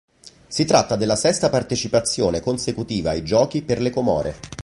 Si 0.47 0.65
tratta 0.65 0.95
della 0.95 1.15
sesta 1.15 1.51
partecipazione 1.51 2.39
consecutiva 2.41 3.11
ai 3.11 3.23
Giochi 3.23 3.61
per 3.61 3.79
le 3.79 3.91
Comore. 3.91 4.35